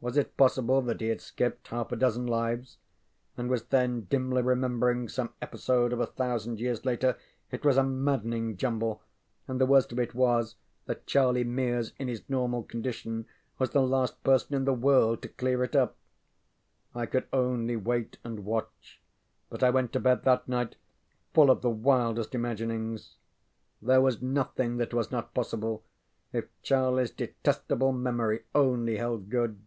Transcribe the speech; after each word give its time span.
Was 0.00 0.16
it 0.16 0.36
possible 0.36 0.80
that 0.82 1.00
he 1.00 1.08
had 1.08 1.20
skipped 1.20 1.66
half 1.66 1.90
a 1.90 1.96
dozen 1.96 2.24
lives 2.24 2.78
and 3.36 3.50
was 3.50 3.64
then 3.64 4.02
dimly 4.02 4.42
remembering 4.42 5.08
some 5.08 5.34
episode 5.42 5.92
of 5.92 5.98
a 5.98 6.06
thousand 6.06 6.60
years 6.60 6.84
later? 6.84 7.16
It 7.50 7.64
was 7.64 7.76
a 7.76 7.82
maddening 7.82 8.56
jumble, 8.56 9.02
and 9.48 9.60
the 9.60 9.66
worst 9.66 9.90
of 9.90 9.98
it 9.98 10.14
was 10.14 10.54
that 10.86 11.08
Charlie 11.08 11.42
Mears 11.42 11.94
in 11.98 12.06
his 12.06 12.22
normal 12.30 12.62
condition 12.62 13.26
was 13.58 13.70
the 13.70 13.82
last 13.82 14.22
person 14.22 14.54
in 14.54 14.66
the 14.66 14.72
world 14.72 15.20
to 15.22 15.28
clear 15.28 15.64
it 15.64 15.74
up. 15.74 15.96
I 16.94 17.04
could 17.04 17.26
only 17.32 17.74
wait 17.74 18.18
and 18.22 18.44
watch, 18.44 19.00
but 19.50 19.64
I 19.64 19.70
went 19.70 19.92
to 19.94 20.00
bed 20.00 20.22
that 20.22 20.46
night 20.46 20.76
full 21.34 21.50
of 21.50 21.60
the 21.60 21.70
wildest 21.70 22.36
imaginings. 22.36 23.16
There 23.82 24.00
was 24.00 24.22
nothing 24.22 24.76
that 24.76 24.94
was 24.94 25.10
not 25.10 25.34
possible 25.34 25.82
if 26.32 26.44
CharlieŌĆÖs 26.62 27.16
detestable 27.16 27.90
memory 27.90 28.44
only 28.54 28.98
held 28.98 29.28
good. 29.28 29.58